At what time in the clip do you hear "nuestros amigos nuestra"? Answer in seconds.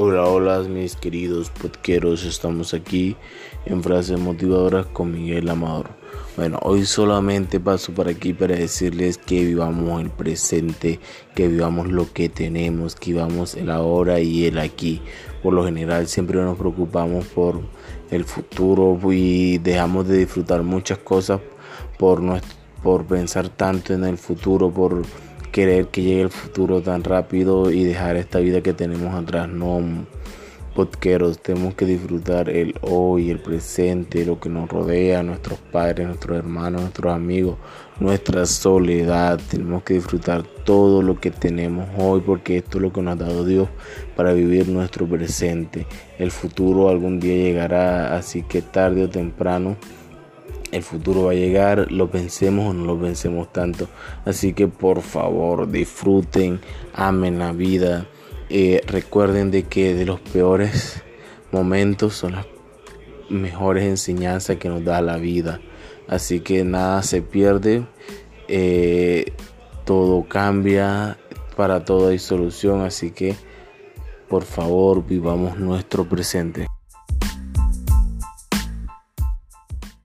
36.82-38.46